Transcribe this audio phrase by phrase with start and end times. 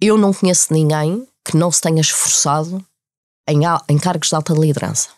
[0.00, 2.84] eu não conheço ninguém que não se tenha esforçado
[3.48, 5.08] em, em cargos de alta liderança.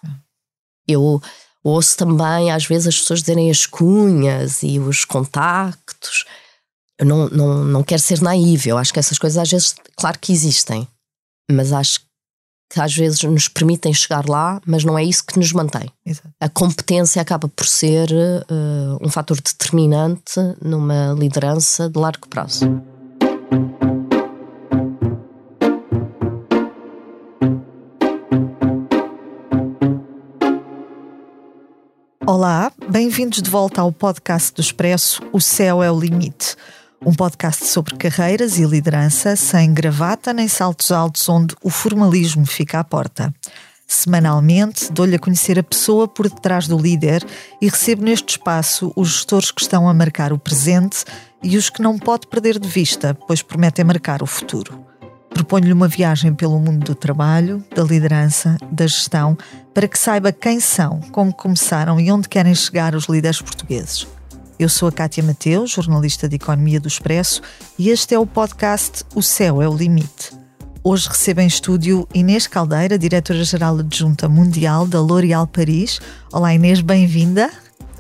[0.87, 1.21] Eu
[1.63, 6.25] ouço também, às vezes, as pessoas dizerem as cunhas e os contactos.
[6.99, 10.19] Eu não, não, não quero ser naiva, eu acho que essas coisas às vezes, claro
[10.19, 10.87] que existem,
[11.51, 12.01] mas acho
[12.71, 15.91] que às vezes nos permitem chegar lá, mas não é isso que nos mantém.
[16.07, 16.31] Exato.
[16.41, 22.67] A competência acaba por ser uh, um fator determinante numa liderança de largo prazo.
[32.35, 36.57] Olá, bem-vindos de volta ao podcast do Expresso O Céu é o Limite.
[37.05, 42.81] Um podcast sobre carreiras e liderança, sem gravata nem saltos altos, onde o formalismo fica
[42.81, 43.35] à porta.
[43.87, 47.23] Semanalmente, dou-lhe a conhecer a pessoa por detrás do líder
[47.61, 51.05] e recebo neste espaço os gestores que estão a marcar o presente
[51.43, 54.87] e os que não pode perder de vista, pois prometem marcar o futuro.
[55.35, 59.37] Proponho-lhe uma viagem pelo mundo do trabalho, da liderança, da gestão,
[59.75, 64.07] para que saiba quem são, como começaram e onde querem chegar os líderes portugueses.
[64.59, 67.41] Eu sou a Cátia Mateus, jornalista de Economia do Expresso,
[67.79, 70.33] e este é o podcast O Céu é o Limite.
[70.85, 76.01] Hoje recebo em estúdio Inês Caldeira, diretora-geral adjunta mundial da L'Oréal Paris.
[76.33, 77.51] Olá Inês, bem-vinda.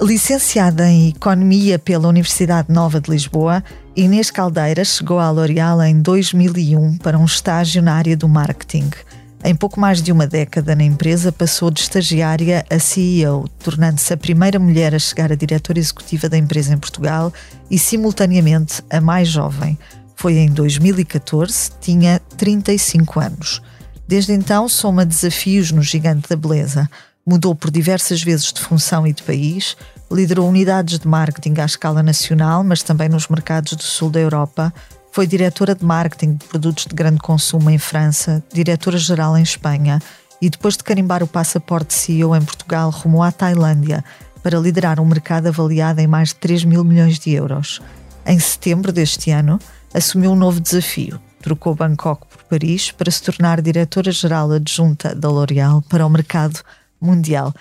[0.00, 3.62] Licenciada em Economia pela Universidade Nova de Lisboa,
[3.94, 8.90] Inês Caldeira chegou à L'Oréal em 2001 para um estágio na área do marketing.
[9.44, 14.16] Em pouco mais de uma década na empresa, passou de estagiária a CEO, tornando-se a
[14.16, 17.32] primeira mulher a chegar a diretora executiva da empresa em Portugal
[17.68, 19.76] e, simultaneamente, a mais jovem.
[20.14, 23.60] Foi em 2014, tinha 35 anos.
[24.06, 26.88] Desde então, soma desafios no gigante da beleza.
[27.26, 29.76] Mudou por diversas vezes de função e de país,
[30.08, 34.72] liderou unidades de marketing à escala nacional, mas também nos mercados do sul da Europa.
[35.12, 40.00] Foi diretora de marketing de produtos de grande consumo em França, diretora-geral em Espanha
[40.40, 44.02] e depois de carimbar o passaporte CEO em Portugal, rumou à Tailândia
[44.42, 47.82] para liderar um mercado avaliado em mais de 3 mil milhões de euros.
[48.24, 49.58] Em setembro deste ano,
[49.92, 51.20] assumiu um novo desafio.
[51.42, 56.58] Trocou Bangkok por Paris para se tornar diretora-geral adjunta da L'Oréal para o mercado
[56.98, 57.52] mundial.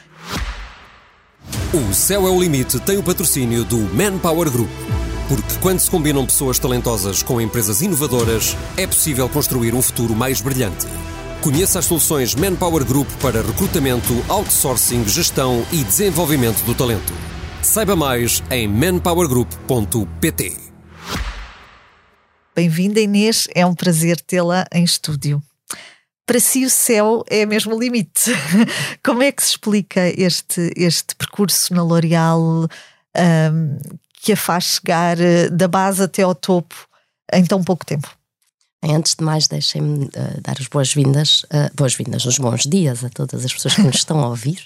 [1.73, 5.10] O Céu é o Limite tem o patrocínio do Manpower Group.
[5.31, 10.41] Porque quando se combinam pessoas talentosas com empresas inovadoras, é possível construir um futuro mais
[10.41, 10.85] brilhante.
[11.39, 17.13] Conheça as soluções Manpower Group para recrutamento, outsourcing, gestão e desenvolvimento do talento.
[17.63, 20.57] Saiba mais em manpowergroup.pt.
[22.53, 23.47] Bem-vinda, Inês.
[23.55, 25.41] É um prazer tê-la em estúdio
[26.25, 28.31] para si o céu é mesmo o limite.
[29.01, 32.67] Como é que se explica este, este percurso na L'Oréal
[33.17, 33.77] um,
[34.21, 36.75] que a faz chegar eh, da base até ao topo
[37.33, 38.07] em tão pouco tempo?
[38.83, 43.45] Antes de mais, deixem-me uh, dar as boas-vindas, uh, boas-vindas, os bons dias a todas
[43.45, 44.65] as pessoas que nos estão a ouvir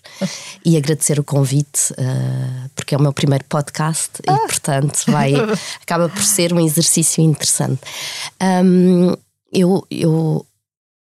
[0.64, 4.34] e agradecer o convite, uh, porque é o meu primeiro podcast ah.
[4.34, 5.34] e, portanto, vai,
[5.84, 7.82] acaba por ser um exercício interessante.
[8.42, 9.14] Um,
[9.52, 10.46] eu, eu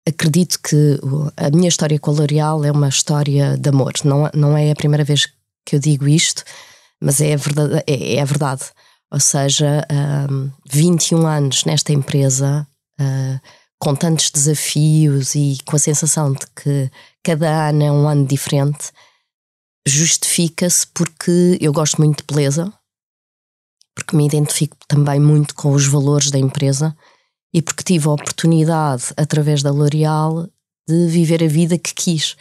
[0.09, 0.99] acredito que
[1.37, 3.93] a minha história com a L'Oréal é uma história de amor.
[4.05, 5.29] Não, não é a primeira vez
[5.67, 6.45] que eu digo isto,
[7.03, 7.85] mas é a verdade.
[7.87, 8.63] É, é a verdade.
[9.11, 9.87] Ou seja,
[10.31, 12.67] um, 21 anos nesta empresa,
[12.99, 13.41] uh,
[13.79, 16.91] com tantos desafios e com a sensação de que
[17.23, 18.91] cada ano é um ano diferente,
[19.87, 22.73] justifica-se porque eu gosto muito de beleza,
[23.95, 26.97] porque me identifico também muito com os valores da empresa
[27.53, 30.49] e porque tive a oportunidade, através da L'Oréal,
[30.89, 32.35] de viver a vida que quis.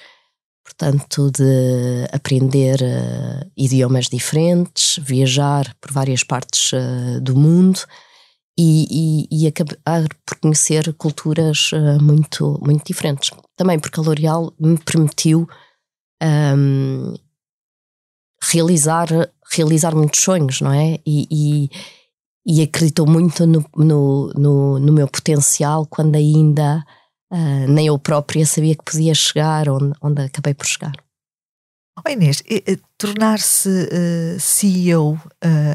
[0.78, 7.80] Portanto, de aprender uh, idiomas diferentes, viajar por várias partes uh, do mundo
[8.58, 13.32] e, e, e, acabar por conhecer culturas uh, muito, muito diferentes.
[13.56, 15.48] Também porque a L'Oréal me permitiu
[16.24, 17.14] um,
[18.42, 19.08] realizar,
[19.52, 21.00] realizar muitos sonhos, não é?
[21.06, 21.70] E, e
[22.46, 26.84] e acreditou muito no, no, no, no meu potencial quando ainda
[27.32, 30.94] uh, nem eu própria sabia que podia chegar onde, onde acabei por chegar.
[32.04, 32.42] Oh Inês,
[32.98, 35.20] tornar-se uh, CEO uh,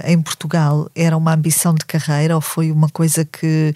[0.04, 3.74] em Portugal era uma ambição de carreira ou foi uma coisa que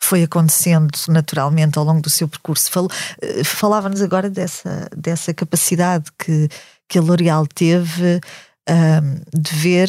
[0.00, 2.70] foi acontecendo naturalmente ao longo do seu percurso?
[2.70, 6.48] Fal, uh, Falava-nos agora dessa, dessa capacidade que,
[6.88, 8.20] que a L'Oréal teve
[9.34, 9.88] de ver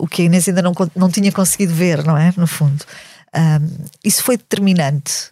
[0.00, 2.34] o que a Inês ainda não, não tinha conseguido ver, não é?
[2.36, 2.84] No fundo.
[4.04, 5.30] Isso foi determinante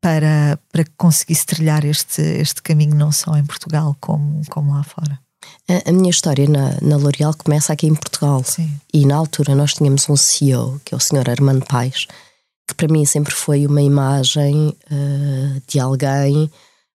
[0.00, 4.82] para, para que conseguisse trilhar este, este caminho, não só em Portugal como, como lá
[4.82, 5.18] fora.
[5.68, 8.42] A, a minha história na, na L'Oréal começa aqui em Portugal.
[8.44, 8.70] Sim.
[8.92, 11.30] E na altura nós tínhamos um CEO, que é o Sr.
[11.30, 12.06] Armando Paes,
[12.66, 16.50] que para mim sempre foi uma imagem uh, de alguém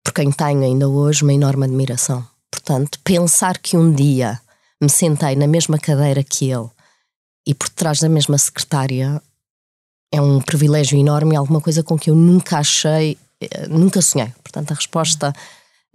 [0.02, 2.26] por quem tenho ainda hoje uma enorme admiração.
[2.50, 4.40] Portanto, pensar que um dia
[4.80, 6.68] me sentei na mesma cadeira que ele
[7.46, 9.22] e por trás da mesma secretária
[10.12, 14.32] é um privilégio enorme alguma coisa com que eu nunca achei, uh, nunca sonhei.
[14.42, 15.32] Portanto, a resposta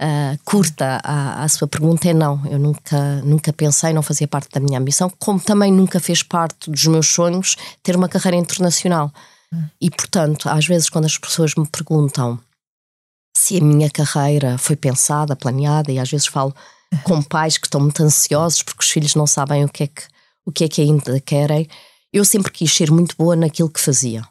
[0.01, 2.45] uh, curta à, à, sua pergunta é não.
[2.45, 6.69] Eu nunca, nunca pensei, não fazia parte da minha ambição, como também nunca fez parte
[6.69, 9.11] dos meus sonhos ter uma carreira internacional.
[9.79, 12.39] E, portanto, às vezes, quando as pessoas me perguntam
[13.35, 16.53] se a minha carreira foi pensada, planeada, e às vezes falo
[17.03, 20.03] com pais que estão muito ansiosos porque os filhos não sabem o que é que,
[20.45, 21.67] o que, é que ainda querem,
[22.13, 24.21] eu sempre quis ser muito boa naquilo que fazia.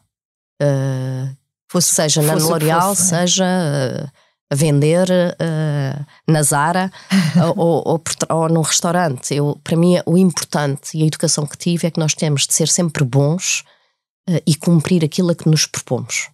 [0.63, 1.37] Uh,
[1.69, 2.95] fosse, seja na L'Oréal, é?
[2.95, 4.09] seja uh,
[4.51, 6.93] a vender uh, na Zara
[7.57, 9.35] ou, ou, ou, num restaurante.
[9.35, 12.55] Eu, para mim, o importante e a educação que tive é que nós temos de
[12.55, 13.65] ser sempre bons
[14.47, 16.31] e cumprir aquilo a que nos propomos.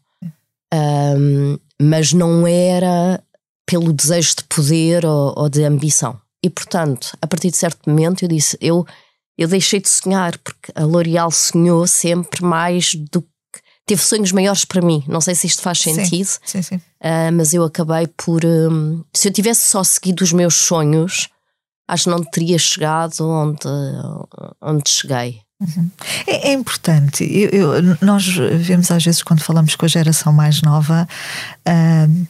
[0.75, 3.23] Um, mas não era
[3.65, 6.21] pelo desejo de poder ou, ou, de ambição.
[6.43, 8.87] E, portanto, a partir de certo momento, eu disse: eu,
[9.39, 13.29] eu deixei de sonhar, porque a L'Oréal sonhou sempre mais do que.
[13.87, 15.03] Teve sonhos maiores para mim.
[15.07, 16.77] Não sei se isto faz sentido, sim, sim, sim.
[16.77, 18.45] Uh, mas eu acabei por.
[18.45, 21.29] Um, se eu tivesse só seguido os meus sonhos,
[21.87, 23.69] acho que não teria chegado onde,
[24.61, 25.41] onde cheguei.
[25.61, 25.91] Uhum.
[26.27, 27.25] É, é, importante.
[27.25, 31.09] Eu, eu, nós vemos às vezes quando falamos com a geração mais nova
[31.67, 32.27] uh,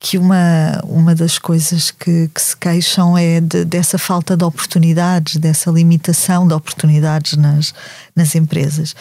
[0.00, 5.36] que uma, uma das coisas que, que se queixam é de, dessa falta de oportunidades,
[5.36, 7.74] dessa limitação de oportunidades nas,
[8.14, 8.92] nas empresas.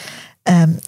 [0.47, 0.79] Uh,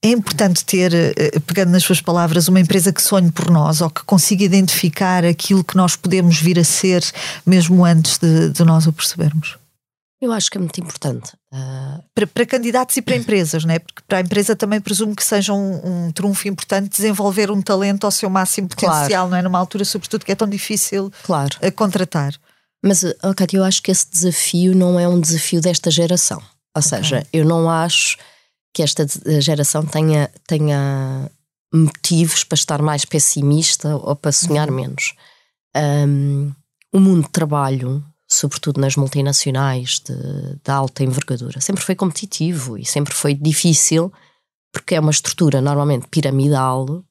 [0.00, 3.90] é importante ter, eh, pegando nas suas palavras, uma empresa que sonhe por nós ou
[3.90, 7.04] que consiga identificar aquilo que nós podemos vir a ser
[7.44, 9.58] mesmo antes de, de nós o percebermos.
[10.20, 11.32] Eu acho que é muito importante.
[11.52, 12.02] Uh...
[12.14, 13.78] Para, para, candidatos e para empresas, não é?
[13.78, 18.04] Porque para a empresa também presumo que seja um, um trunfo importante desenvolver um talento
[18.04, 19.30] ao seu máximo potencial, claro.
[19.30, 19.42] não é?
[19.42, 21.56] Numa altura, sobretudo, que é tão difícil claro.
[21.62, 22.34] a contratar.
[22.82, 26.38] Mas, oh, Cátia, eu acho que esse desafio não é um desafio desta geração.
[26.38, 26.82] Ou okay.
[26.82, 28.16] seja, eu não acho
[28.74, 29.06] que esta
[29.40, 31.30] geração tenha, tenha
[31.72, 34.76] motivos para estar mais pessimista ou para sonhar uhum.
[34.76, 35.14] menos.
[35.76, 36.52] Um,
[36.92, 40.14] o mundo de trabalho sobretudo nas multinacionais de,
[40.62, 44.12] de alta envergadura, sempre foi competitivo e sempre foi difícil,
[44.72, 47.02] porque é uma estrutura normalmente piramidal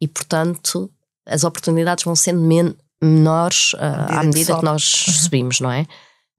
[0.00, 0.90] e, portanto,
[1.26, 5.14] as oportunidades vão sendo men menores uh, à medida que, que nós uhum.
[5.14, 5.86] subimos, não é?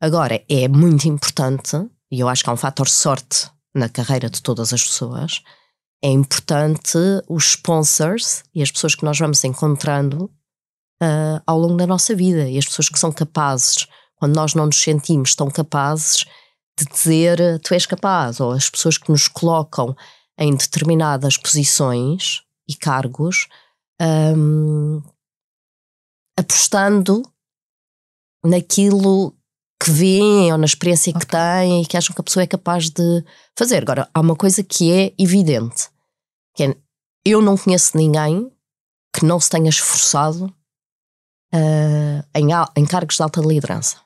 [0.01, 1.75] Agora, é muito importante,
[2.11, 5.43] e eu acho que há um fator sorte na carreira de todas as pessoas,
[6.03, 6.97] é importante
[7.27, 10.25] os sponsors e as pessoas que nós vamos encontrando
[11.03, 14.65] uh, ao longo da nossa vida e as pessoas que são capazes quando nós não
[14.65, 16.25] nos sentimos tão capazes
[16.77, 19.95] de dizer tu és capaz, ou as pessoas que nos colocam
[20.37, 23.47] em determinadas posições e cargos,
[24.01, 25.01] um,
[26.37, 27.23] apostando
[28.43, 29.33] naquilo
[29.81, 31.19] que veem ou na experiência okay.
[31.19, 33.23] que têm e que acham que a pessoa é capaz de
[33.57, 33.83] fazer.
[33.83, 35.89] Agora, há uma coisa que é evidente,
[36.55, 36.75] que é,
[37.25, 38.51] eu não conheço ninguém
[39.13, 40.53] que não se tenha esforçado
[41.53, 43.97] uh, em, em cargos de alta liderança.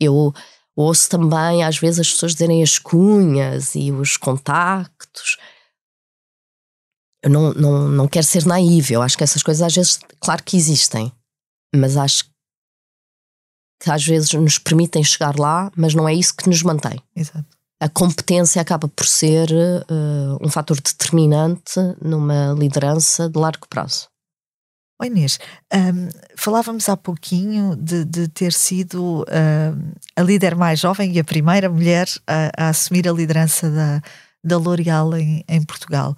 [0.00, 0.34] Eu
[0.76, 5.38] ouço também, às vezes, as pessoas dizerem as cunhas e os contactos.
[7.22, 10.42] Eu não, não, não quero ser naiva, eu acho que essas coisas às vezes, claro
[10.42, 11.12] que existem,
[11.74, 12.24] mas acho
[13.80, 17.00] que às vezes nos permitem chegar lá, mas não é isso que nos mantém.
[17.14, 17.46] Exato.
[17.80, 24.08] A competência acaba por ser uh, um fator determinante numa liderança de largo prazo.
[25.02, 25.40] Oh Inês,
[25.74, 31.24] um, falávamos há pouquinho de, de ter sido um, a líder mais jovem e a
[31.24, 34.00] primeira mulher a, a assumir a liderança da,
[34.44, 36.14] da L'Oréal em, em, Portugal.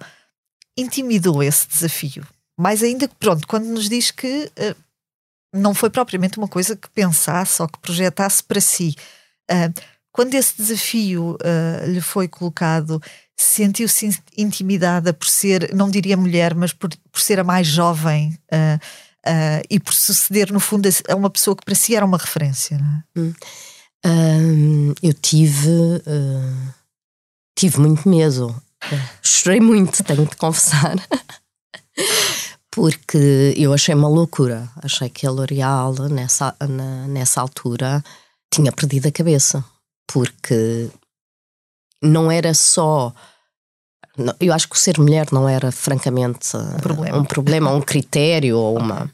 [0.77, 2.27] Intimidou esse desafio?
[2.55, 4.75] Mais ainda que, pronto, quando nos diz que uh,
[5.51, 8.95] não foi propriamente uma coisa que pensasse ou que projetasse para si.
[9.49, 9.73] Uh,
[10.15, 13.01] quando esse desafio uh, lhe foi colocado,
[13.35, 18.77] sentiu-se intimidada por ser, não diria mulher, mas por, por ser a mais jovem uh,
[19.27, 22.75] uh, e por suceder, no fundo, a uma pessoa que para si era uma referência.
[22.75, 23.19] É?
[23.19, 23.33] Hum.
[24.05, 26.01] Um, eu tive,
[27.53, 28.55] tive muito medo.
[29.21, 30.95] Chorei muito, tenho de confessar.
[32.71, 34.69] Porque eu achei uma loucura.
[34.81, 38.01] Achei que a L'Oréal, nessa, na, nessa altura,
[38.49, 39.74] tinha perdido a cabeça.
[40.07, 40.89] Porque
[42.01, 43.13] não era só.
[44.39, 48.57] Eu acho que o ser mulher não era, francamente, um problema, um, problema, um critério
[48.57, 49.09] ou uma.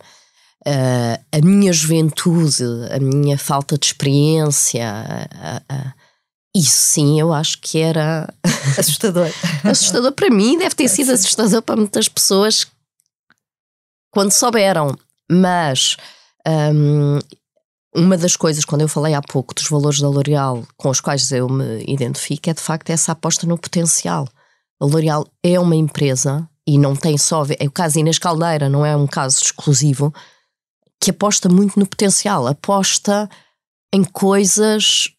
[0.68, 5.94] Uh, a minha juventude, a minha falta de experiência, uh, uh,
[6.56, 8.32] Isso sim, eu acho que era
[8.78, 9.28] assustador.
[9.64, 12.68] assustador para mim, deve ter sido assustador para muitas pessoas
[14.12, 14.96] quando souberam.
[15.32, 15.98] Mas
[16.48, 17.18] um,
[17.94, 21.30] uma das coisas, quando eu falei há pouco dos valores da L'Oréal com os quais
[21.32, 24.28] eu me identifico, é de facto essa aposta no potencial.
[24.80, 27.44] A L'Oréal é uma empresa e não tem só.
[27.60, 30.14] É o caso Inês Caldeira, não é um caso exclusivo,
[31.02, 33.30] que aposta muito no potencial, aposta
[33.94, 35.10] em coisas.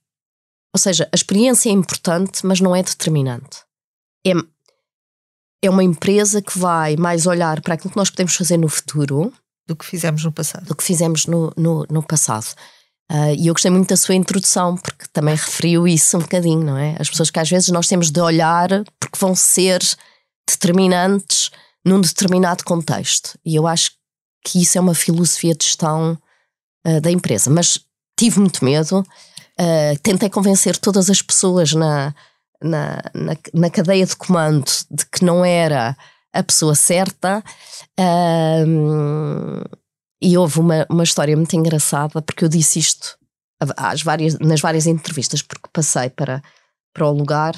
[0.74, 3.64] Ou seja, a experiência é importante, mas não é determinante.
[4.26, 4.32] É,
[5.62, 9.30] é uma empresa que vai mais olhar para aquilo que nós podemos fazer no futuro
[9.66, 10.66] do que fizemos no passado.
[10.66, 12.46] Do que fizemos no, no, no passado.
[13.10, 16.78] Uh, e eu gostei muito da sua introdução, porque também referiu isso um bocadinho, não
[16.78, 16.96] é?
[16.98, 19.80] As pessoas que às vezes nós temos de olhar porque vão ser
[20.48, 21.50] determinantes
[21.84, 23.38] num determinado contexto.
[23.44, 23.92] E eu acho
[24.44, 26.18] que isso é uma filosofia de gestão
[26.86, 27.50] uh, da empresa.
[27.50, 27.80] Mas
[28.18, 32.14] tive muito medo, uh, tentei convencer todas as pessoas na,
[32.62, 35.96] na, na, na, cadeia de comando de que não era
[36.32, 37.42] a pessoa certa.
[37.98, 39.62] Uh,
[40.20, 43.18] e houve uma, uma história muito engraçada, porque eu disse isto
[43.76, 46.42] às várias, nas várias entrevistas, porque passei para,
[46.94, 47.54] para o lugar.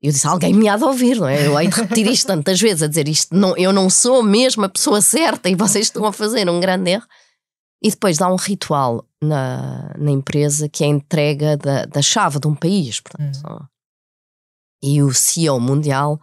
[0.00, 1.44] Eu disse, alguém me há de ouvir, não é?
[1.46, 4.64] Eu hei de repetir isto tantas vezes, a dizer isto, não, eu não sou mesmo
[4.64, 7.06] a pessoa certa e vocês estão a fazer um grande erro.
[7.82, 12.38] E depois dá um ritual na, na empresa que é a entrega da, da chave
[12.40, 13.00] de um país.
[13.00, 13.66] Portanto, hum.
[14.82, 16.20] E o CEO mundial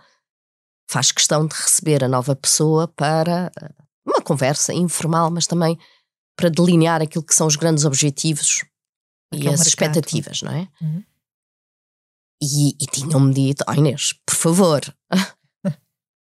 [0.88, 3.70] faz questão de receber a nova pessoa para eh,
[4.06, 5.78] uma conversa informal, mas também
[6.38, 8.64] para delinear aquilo que são os grandes objetivos
[9.34, 10.68] e as expectativas, não é?
[10.82, 11.04] Uhum.
[12.42, 14.82] E, e tinham-me dito, oh Inês, por favor,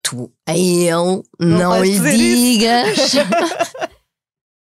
[0.04, 3.14] tu a ele não, não lhe digas.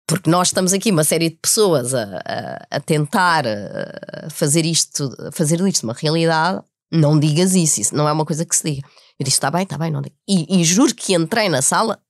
[0.07, 5.09] porque nós estamos aqui uma série de pessoas a, a, a tentar a fazer isto,
[5.33, 8.87] fazer isto uma realidade, não digas isso, isso não é uma coisa que se diga.
[9.19, 10.15] Eu disse: está bem, está bem, não digo.
[10.27, 12.01] E, e juro que entrei na sala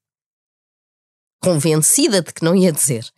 [1.41, 3.09] convencida de que não ia dizer.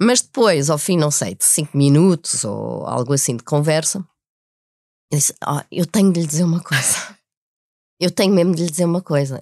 [0.00, 3.98] Mas depois, ao fim, não sei, de cinco minutos ou algo assim de conversa,
[5.10, 7.16] eu disse: oh, Eu tenho de lhe dizer uma coisa.
[8.00, 9.40] Eu tenho mesmo de lhe dizer uma coisa.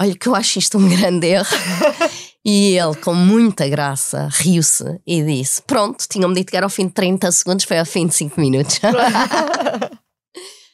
[0.00, 1.56] olha, que eu acho isto um grande erro.
[2.44, 6.88] E ele, com muita graça, riu-se e disse: Pronto, tinham-me dito que era ao fim
[6.88, 8.80] de 30 segundos, foi ao fim de 5 minutos.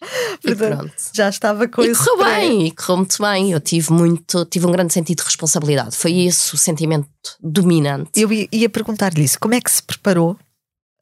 [0.43, 3.53] Portanto, já estava com e correu bem, e correu muito bem.
[3.53, 5.97] Eu tive muito, tive um grande sentido de responsabilidade.
[5.97, 7.09] Foi esse o sentimento
[7.41, 8.11] dominante.
[8.17, 10.33] Eu ia perguntar-lhe isso: como é que se preparou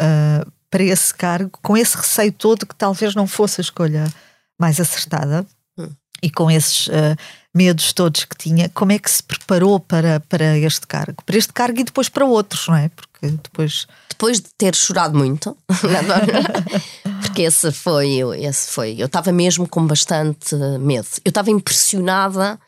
[0.01, 4.13] uh, para esse cargo, com esse receio todo que talvez não fosse a escolha
[4.59, 5.47] mais acertada
[5.79, 5.89] hum.
[6.23, 7.17] e com esses uh,
[7.55, 11.23] medos todos que tinha, como é que se preparou para, para este cargo?
[11.25, 12.91] Para este cargo e depois para outros, não é?
[12.91, 13.87] Porque depois.
[14.09, 15.57] Depois de ter chorado muito,
[17.27, 18.97] porque esse foi, esse foi.
[18.99, 21.07] Eu estava mesmo com bastante medo.
[21.25, 22.59] Eu estava impressionada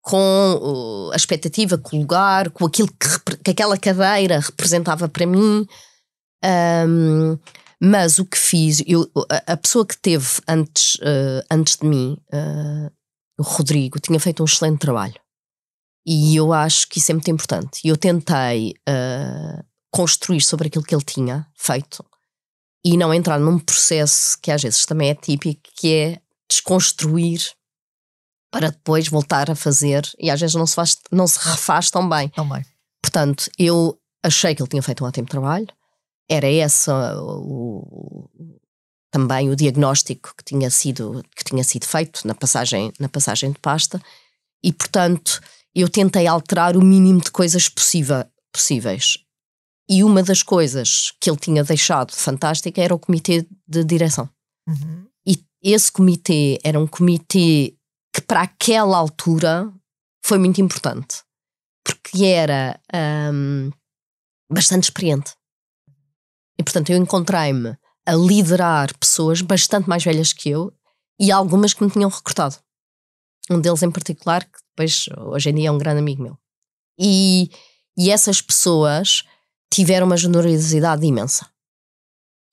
[0.00, 5.66] com a expectativa, com o lugar, com aquilo que, que aquela cadeira representava para mim.
[6.44, 7.38] Um,
[7.80, 9.10] mas o que fiz, eu,
[9.46, 12.92] a, pessoa que teve antes, uh, antes de mim, uh,
[13.38, 15.20] o Rodrigo, tinha feito um excelente trabalho.
[16.06, 17.80] E eu acho que isso é muito importante.
[17.84, 22.04] Eu tentei uh, construir sobre aquilo que ele tinha feito
[22.84, 27.40] e não entrar num processo que às vezes também é típico, que é desconstruir
[28.50, 32.08] para depois voltar a fazer e às vezes não se, faz, não se refaz tão
[32.08, 32.28] bem.
[32.28, 32.64] Tão bem.
[33.02, 35.66] Portanto, eu achei que ele tinha feito um ótimo trabalho,
[36.28, 38.28] era esse o,
[39.10, 43.58] também o diagnóstico que tinha sido, que tinha sido feito na passagem, na passagem de
[43.58, 44.00] pasta
[44.62, 45.40] e, portanto,
[45.74, 49.18] eu tentei alterar o mínimo de coisas possível, possíveis.
[49.92, 54.26] E uma das coisas que ele tinha deixado fantástica era o comitê de direção.
[54.66, 55.06] Uhum.
[55.26, 57.76] E esse comitê era um comitê
[58.10, 59.70] que, para aquela altura,
[60.24, 61.22] foi muito importante.
[61.84, 62.80] Porque era
[63.34, 63.70] um,
[64.50, 65.34] bastante experiente.
[66.58, 70.72] E, portanto, eu encontrei-me a liderar pessoas bastante mais velhas que eu
[71.20, 72.56] e algumas que me tinham recrutado.
[73.50, 76.38] Um deles em particular, que depois, hoje em dia, é um grande amigo meu.
[76.98, 77.50] E,
[77.94, 79.22] e essas pessoas
[79.72, 81.46] tiveram uma generosidade imensa.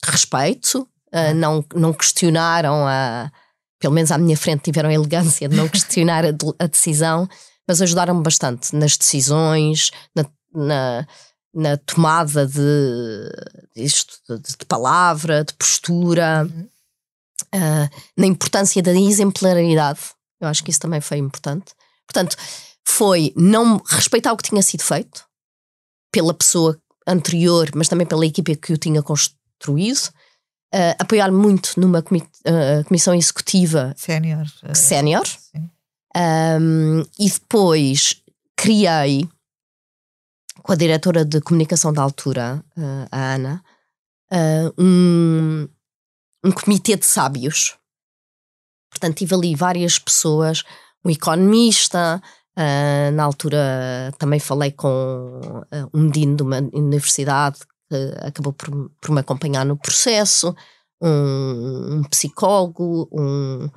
[0.03, 3.31] Respeito, uh, não, não questionaram a.
[3.79, 7.27] Pelo menos à minha frente tiveram a elegância de não questionar a, a decisão,
[7.67, 11.07] mas ajudaram-me bastante nas decisões, na, na,
[11.53, 13.29] na tomada de,
[13.75, 16.67] isto, de, de, palavra, de postura, uhum.
[17.55, 19.99] uh, na importância da exemplaridade.
[20.41, 21.73] Eu acho que isso também foi importante.
[22.07, 22.38] Portanto,
[22.88, 25.25] foi não respeitar o que tinha sido feito
[26.11, 26.79] pela pessoa
[27.12, 30.10] anterior, mas também pela equipa que o tinha construído,
[30.74, 33.94] uh, apoiar muito numa comi uh, comissão executiva
[34.74, 35.25] sénior.
[35.48, 35.70] sénior.
[36.16, 38.22] Um, e depois
[38.56, 39.28] criei
[40.63, 42.63] com a diretora de comunicação da altura,
[43.12, 43.63] a Ana,
[44.78, 45.68] um,
[46.44, 47.75] um comitê de sábios.
[48.89, 50.63] Portanto, tive ali várias pessoas,
[51.06, 52.22] um economista,
[52.60, 55.39] uh, na altura também falei com
[55.74, 60.54] uh, um dean de uma universidade que acabou por, por me acompanhar no processo,
[61.01, 63.70] um, um psicólogo, um,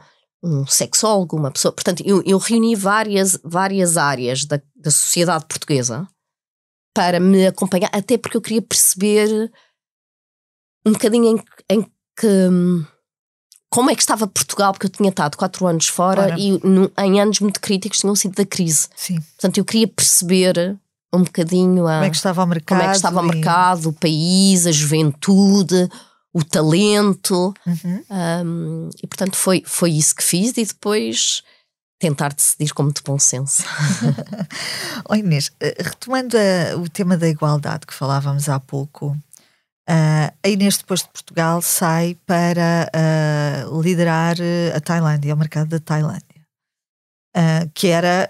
[0.43, 1.73] um, sexólogo, uma pessoa.
[1.73, 6.07] Portanto, eu, eu reuni várias, várias áreas da, da sociedade portuguesa
[6.95, 9.51] para me acompanhar, até porque eu queria perceber
[10.85, 11.83] um bocadinho em, em
[12.19, 12.85] que hum,
[13.73, 16.37] como é que estava Portugal, porque eu tinha estado quatro anos fora Ora.
[16.39, 18.87] e no, em anos muito críticos tinham sido da crise.
[18.95, 19.19] Sim.
[19.19, 20.77] Portanto, eu queria perceber
[21.11, 23.89] um bocadinho a, como é que estava o mercado, como é que estava o, mercado,
[23.89, 25.89] o país, a juventude,
[26.35, 27.55] o talento.
[27.67, 28.05] Uhum.
[28.45, 31.43] Um, e portanto foi, foi isso que fiz e depois
[31.99, 33.65] tentar decidir com muito bom senso.
[35.09, 39.17] Oi Inês, eh, retomando a, o tema da igualdade que falávamos há pouco,
[39.89, 44.37] Uh, a Inês, depois de Portugal, sai para uh, liderar
[44.75, 46.47] a Tailândia, o mercado da Tailândia,
[47.37, 48.29] uh, que era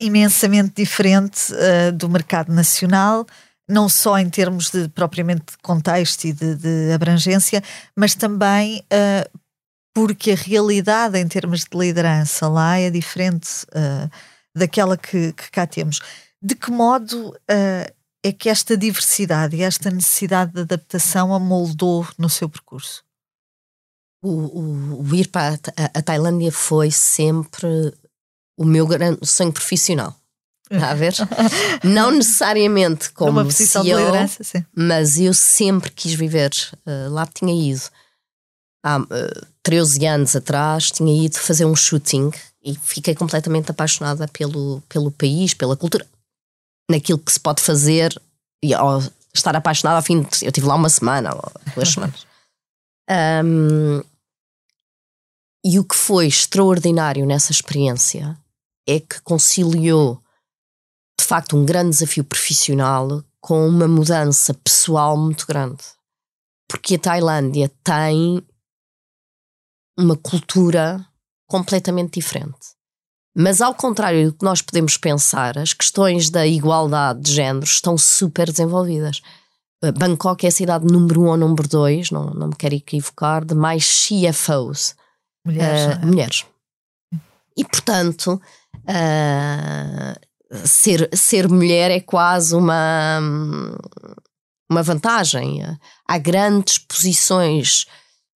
[0.00, 1.50] imensamente diferente
[1.94, 3.24] do mercado nacional,
[3.66, 7.62] não só em termos de propriamente de contexto e de, de abrangência,
[7.96, 8.84] mas também
[9.94, 13.48] porque a realidade em termos de liderança lá é diferente
[14.54, 16.00] daquela que, que, cá temos.
[16.42, 17.34] De que modo
[18.22, 23.04] é que esta diversidade e esta necessidade de adaptação a moldou no seu percurso?
[24.22, 27.94] O, o, o ir para a, a, Tailândia foi sempre
[28.56, 30.18] o meu grande sonho profissional.
[30.68, 31.14] Está a ver?
[31.84, 34.64] Não necessariamente como posição CEO, de liderança, sim.
[34.74, 36.50] mas eu sempre quis viver.
[36.84, 37.82] Uh, lá tinha ido
[38.82, 42.32] há uh, eh, 13 anos atrás, tinha ido fazer um shooting
[42.64, 46.04] e fiquei completamente apaixonada pelo, pelo país, pela cultura
[46.90, 48.20] naquilo que se pode fazer
[48.62, 49.02] e ou
[49.34, 50.44] estar apaixonado ao fim de.
[50.44, 52.26] Eu estive lá uma semana ou duas semanas.
[53.08, 54.02] Um,
[55.64, 58.38] e o que foi extraordinário nessa experiência
[58.88, 60.22] é que conciliou
[61.18, 65.82] de facto um grande desafio profissional com uma mudança pessoal muito grande.
[66.68, 68.44] Porque a Tailândia tem
[69.98, 71.04] uma cultura
[71.48, 72.75] completamente diferente.
[73.38, 77.98] Mas ao contrário do que nós podemos pensar, as questões da igualdade de géneros estão
[77.98, 79.20] super desenvolvidas.
[79.84, 83.44] Eh, Bangkok é a cidade número um ou número dois, não, não me quero equivocar,
[83.44, 84.94] de mais CFOs.
[85.44, 85.96] Mulheres.
[85.96, 86.46] Uh, mulheres.
[87.54, 88.40] E portanto,
[88.74, 93.20] uh, ser, ser mulher é quase uma,
[94.70, 95.62] uma vantagem.
[96.08, 97.86] Há grandes posições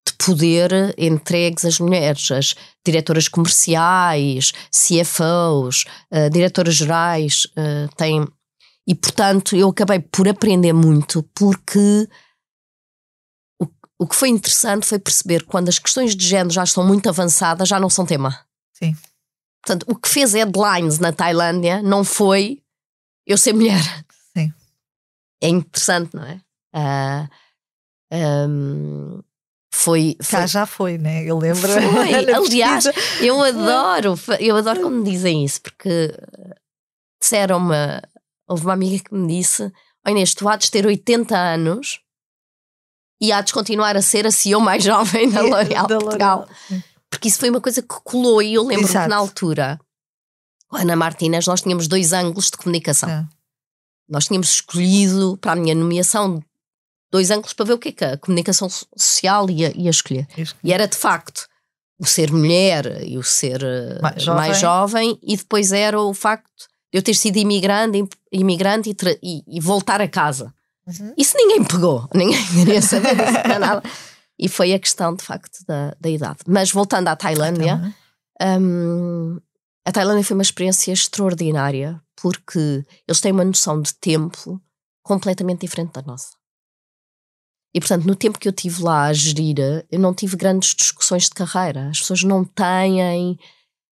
[0.06, 8.26] de poder entregues às mulheres, as diretoras comerciais, CFOs, uh, diretoras gerais, uh, têm.
[8.86, 12.08] E portanto eu acabei por aprender muito porque
[13.60, 13.66] o,
[13.98, 17.68] o que foi interessante foi perceber quando as questões de género já estão muito avançadas,
[17.68, 18.44] já não são tema.
[18.72, 18.96] Sim.
[19.62, 22.62] Portanto, o que fez headlines na Tailândia não foi
[23.26, 23.82] eu ser mulher.
[24.36, 24.52] Sim.
[25.42, 26.34] É interessante, não é?
[26.74, 27.28] Uh,
[28.12, 29.22] ah, um,
[29.72, 30.40] foi, foi...
[30.40, 31.24] Cá já foi, né?
[31.24, 31.68] Eu lembro.
[31.68, 32.14] Foi.
[32.34, 32.84] Aliás,
[33.20, 36.12] eu adoro, eu adoro quando me dizem isso, porque
[37.20, 37.74] disseram-me,
[38.48, 39.62] houve uma amiga que me disse:
[40.04, 42.00] Olha, Inês, tu há de ter 80 anos
[43.20, 46.48] e há de continuar a ser a CEO mais jovem da L'Oréal Portugal.
[47.08, 49.78] Porque isso foi uma coisa que colou e eu lembro que na altura,
[50.72, 53.08] Ana Martínez, nós tínhamos dois ângulos de comunicação.
[53.08, 53.26] É.
[54.08, 56.42] Nós tínhamos escolhido para a minha nomeação
[57.10, 60.26] dois ângulos para ver o que é que a comunicação social ia, ia escolher.
[60.36, 60.56] Isso.
[60.62, 61.48] E era de facto
[61.98, 66.14] o ser mulher e o ser eh, mais jovem, mais jovem e depois era o
[66.14, 66.48] facto
[66.92, 70.52] de eu ter sido imigrante, imigrante e, e, e voltar a casa.
[70.86, 71.14] Uhum.
[71.16, 73.82] Isso ninguém pegou, ninguém queria saber disso para nada.
[74.38, 76.38] E foi a questão, de facto, da, da idade.
[76.46, 77.94] Mas voltando à Tailândia,
[78.40, 79.38] um,
[79.84, 84.58] a Tailândia foi uma experiência extraordinária porque eles têm uma noção de tempo
[85.02, 86.39] completamente diferente da nossa.
[87.74, 91.24] E portanto, no tempo que eu tive lá a gerir, eu não tive grandes discussões
[91.24, 91.88] de carreira.
[91.88, 93.38] As pessoas não têm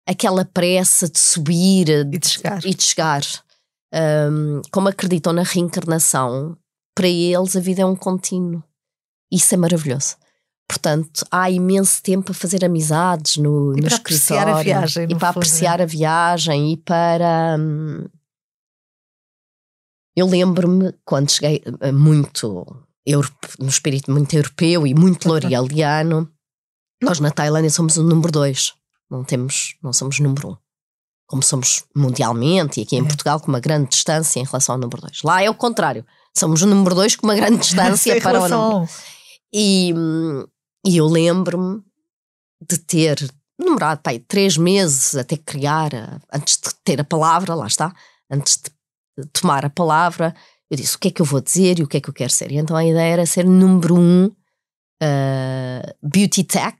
[0.07, 2.65] aquela pressa de subir e de chegar.
[2.65, 3.23] E de chegar.
[3.93, 6.57] Um, como acreditam na reencarnação,
[6.95, 8.63] para eles a vida é um contínuo.
[9.31, 10.15] Isso é maravilhoso.
[10.67, 15.03] Portanto, há imenso tempo a fazer amizades no, e no para apreciar a viagem.
[15.03, 15.83] E para fundo, apreciar é.
[15.83, 17.57] a viagem e para.
[17.59, 18.05] Hum,
[20.15, 21.61] eu lembro-me quando cheguei
[21.93, 22.84] muito
[23.59, 26.29] no espírito muito europeu e muito l'orealiano,
[27.01, 28.73] nós na Tailândia somos o número dois.
[29.09, 30.57] Não temos, não somos número um.
[31.27, 33.07] Como somos mundialmente e aqui em é.
[33.07, 35.21] Portugal com uma grande distância em relação ao número dois.
[35.23, 36.05] Lá é o contrário.
[36.35, 38.89] Somos o número dois com uma grande distância para o número.
[39.53, 39.93] E,
[40.85, 41.81] e eu lembro-me
[42.67, 47.93] de ter demorado pai, três meses até criar, antes de ter a palavra, lá está,
[48.29, 48.61] antes
[49.17, 50.35] de tomar a palavra,
[50.69, 52.13] eu disse o que é que eu vou dizer e o que é que eu
[52.13, 52.51] quero ser.
[52.51, 56.77] E então a ideia era ser número um uh, beauty tech,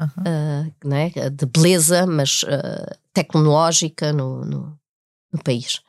[0.00, 0.68] uh -huh.
[0.68, 1.10] uh, né?
[1.30, 4.78] de beleza, mas uh, tecnológica no, no,
[5.32, 5.80] no, país.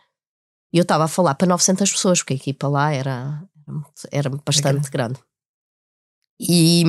[0.73, 3.43] E eu estava a falar para 900 pessoas, porque a equipa lá era,
[4.11, 5.19] era bastante grande.
[6.39, 6.83] E,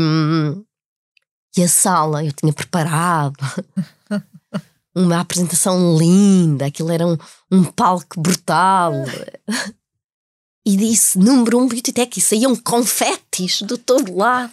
[1.56, 3.36] e a sala eu tinha preparado
[4.94, 7.16] uma apresentação linda, aquilo era um,
[7.52, 8.92] um palco brutal.
[10.76, 14.52] e disse número um Beauty Tech e saíam confetes do todo lado.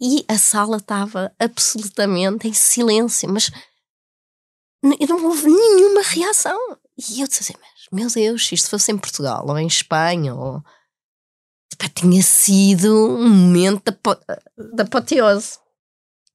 [0.00, 3.50] E a sala estava absolutamente em silêncio, mas
[4.82, 6.58] não houve nenhuma reação.
[6.98, 10.34] E eu disse assim, mas meu Deus, se isto fosse em Portugal ou em Espanha,
[10.34, 10.60] ou...
[11.78, 13.82] Pá, tinha sido um momento
[14.74, 15.58] da apoteose.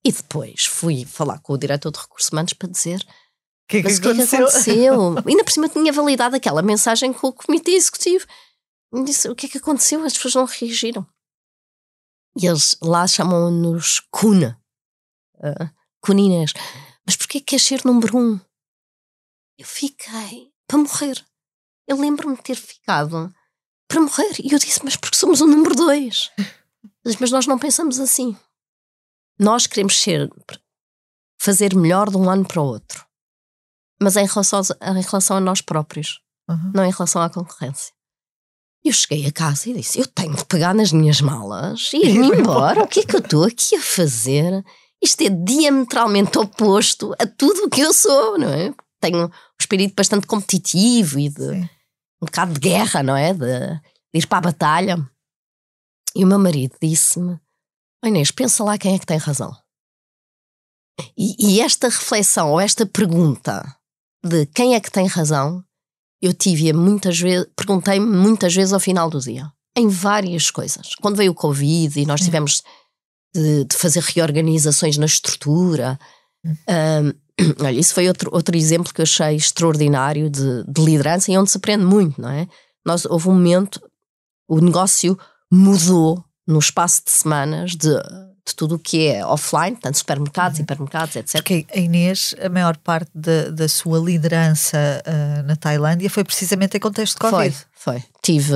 [0.04, 3.06] E depois fui falar com o diretor de recursos humanos para dizer
[3.68, 5.16] que é que mas o que é que aconteceu?
[5.28, 8.26] Ainda por cima tinha validado aquela mensagem com o comitê executivo.
[8.96, 11.06] Me disse o que é que aconteceu, as pessoas não reagiram.
[12.40, 14.62] E eles lá chamam-nos Cuna.
[15.36, 15.70] Uh,
[16.02, 16.54] Cuninhas.
[17.06, 18.40] Mas porquê que queres ser número um?
[19.58, 21.26] Eu fiquei para morrer.
[21.86, 23.34] Eu lembro-me de ter ficado
[23.88, 24.40] para morrer.
[24.40, 26.32] E eu disse, mas porque somos o número dois?
[27.20, 28.38] mas nós não pensamos assim.
[29.38, 30.30] Nós queremos ser,
[31.38, 33.06] fazer melhor de um ano para o outro.
[34.02, 36.72] Mas em relação, em relação a nós próprios, uhum.
[36.74, 37.95] não em relação à concorrência.
[38.86, 42.28] Eu cheguei a casa e disse: Eu tenho de pegar nas minhas malas e ir-me
[42.38, 42.84] embora.
[42.84, 44.64] O que é que eu estou aqui a fazer?
[45.04, 48.72] Isto é diametralmente oposto a tudo o que eu sou, não é?
[49.02, 51.70] Tenho um espírito bastante competitivo e de Sim.
[52.22, 53.34] um bocado de guerra, não é?
[53.34, 55.12] De, de, ir para a batalha.
[56.16, 57.40] E o meu marido disse-me:
[58.06, 59.52] Inês, pensa lá quem é que tem razão.
[61.18, 63.76] E, e esta reflexão ou esta pergunta
[64.24, 65.64] de quem é que tem razão
[66.22, 70.96] eu tive muitas vezes, perguntei-me muitas vezes ao final do dia, em várias coisas.
[71.02, 72.64] Quando veio o Covid e nós tivemos
[73.36, 76.00] de, de fazer reorganizações na estrutura.
[76.46, 77.14] Um,
[77.60, 81.52] olha, isso foi outro, outro exemplo que eu achei extraordinário de, de liderança e onde
[81.52, 82.48] se aprende muito, não é?
[82.86, 83.82] Nós, houve um momento,
[84.48, 85.20] o negócio
[85.52, 87.90] mudou no espaço de semanas de
[88.48, 90.64] de tudo o que é offline, portanto, supermercados, uhum.
[90.64, 91.34] hipermercados, etc.
[91.34, 96.78] Porque a Inês, a maior parte da, da sua liderança uh, na Tailândia foi precisamente
[96.78, 97.56] em contexto de Covid.
[97.74, 98.04] Foi, foi.
[98.22, 98.54] Tive,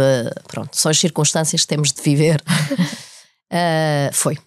[0.47, 2.41] pronto, são as circunstâncias que temos de viver.
[3.51, 4.37] uh, foi.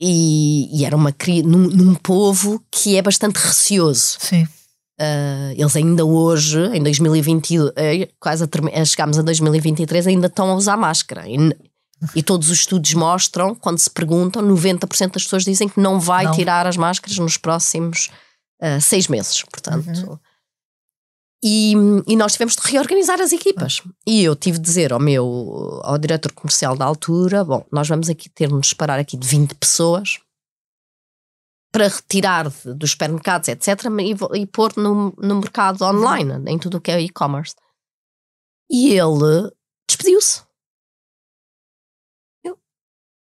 [0.00, 1.12] E, e, era uma
[1.44, 4.16] num, num povo que é bastante receoso.
[4.20, 4.44] Sim.
[5.00, 7.54] Uh, eles ainda hoje, em 2020,
[8.18, 11.28] quase a, chegámos a 2023, ainda estão a usar máscara.
[11.28, 11.36] E,
[12.14, 16.24] e todos os estudos mostram, quando se perguntam, 90% das pessoas dizem que não vai
[16.24, 16.32] não.
[16.32, 18.10] tirar as máscaras nos próximos
[18.62, 19.42] uh, seis meses.
[19.42, 19.88] Portanto.
[19.88, 20.18] Uhum.
[21.42, 21.72] E,
[22.08, 23.80] e, nós tivemos de reorganizar as equipas.
[24.04, 28.08] E eu tive de dizer ao meu, ao diretor comercial da altura: bom, nós vamos
[28.10, 30.18] aqui ter de nos separar aqui de 20 pessoas
[31.70, 36.78] para retirar de, dos supermercados, etc., e, e pôr no, no mercado online, em tudo
[36.78, 37.54] o que é e-commerce.
[38.68, 39.52] E ele
[39.88, 40.47] despediu-se.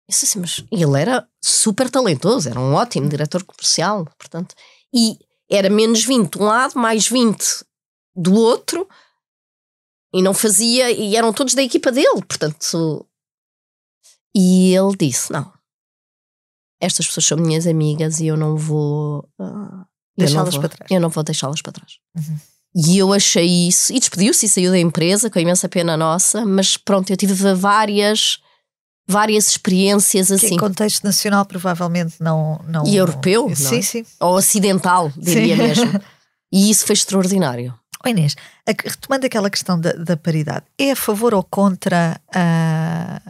[0.09, 4.55] Assim, mas ele era super talentoso, era um ótimo diretor comercial, portanto,
[4.95, 5.19] e
[5.51, 7.64] era menos 20 de um lado, mais 20
[8.14, 8.88] do outro,
[10.14, 13.07] e não fazia, e eram todos da equipa dele, portanto.
[14.35, 15.53] E ele disse: Não,
[16.81, 19.29] estas pessoas são minhas amigas e eu não vou.
[19.40, 19.85] Uh,
[20.16, 20.90] deixá-las para trás.
[20.90, 21.99] Eu não vou deixá-las para trás.
[22.16, 22.38] Uhum.
[22.75, 26.77] E eu achei isso, e despediu-se e saiu da empresa, com imensa pena nossa, mas
[26.77, 28.38] pronto, eu tive várias
[29.07, 30.51] várias experiências assim.
[30.51, 32.61] Que contexto nacional, provavelmente não.
[32.66, 33.55] não e europeu?
[33.55, 33.83] Sim, é?
[33.83, 34.07] sim.
[34.21, 35.62] Ou ocidental, diria sim.
[35.62, 36.01] mesmo.
[36.53, 37.75] E isso foi extraordinário.
[38.05, 43.21] Oh Inês, retomando aquela questão da, da, paridade, é a favor ou contra a,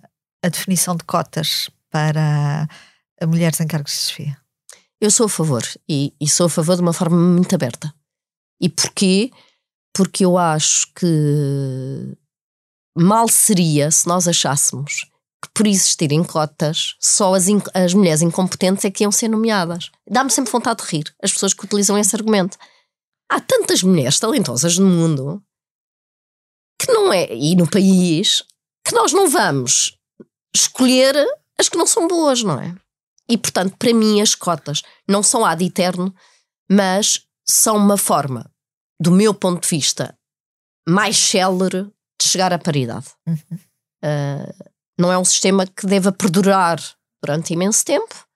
[0.45, 2.69] a definição de cotas para
[3.27, 4.37] mulheres em cargos de chefia?
[5.01, 7.93] Eu sou a favor e, e, sou a favor de uma forma muito aberta.
[8.61, 9.31] E porquê?
[9.95, 12.17] Porque eu acho que
[12.97, 15.07] mal seria se nós achássemos
[15.43, 19.91] que por existirem cotas, só as, as mulheres incompetentes é que iam ser nomeadas.
[20.09, 22.57] Dá-me sempre vontade de rir as pessoas que utilizam esse argumento.
[23.29, 25.43] Há tantas mulheres talentosas no mundo
[26.81, 28.43] que não é, e no país,
[28.85, 29.99] que nós não vamos
[30.55, 31.15] escolher
[31.59, 32.75] as que não são boas, não é?
[33.29, 36.15] E portanto, para mim, as cotas não são ad eterno,
[36.71, 38.51] mas são uma forma,
[39.01, 40.17] do meu ponto de vista,
[40.89, 41.85] mais célere
[42.21, 43.07] de chegar à paridade.
[43.27, 43.59] Uhum.
[44.05, 46.81] Uh, não é um sistema que deva perdurar
[47.23, 48.27] durante imenso tempo,